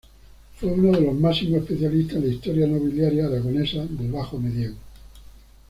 [0.59, 4.77] Fue uno de los máximos especialistas en la historia nobiliaria aragonesa del Bajo Medievo.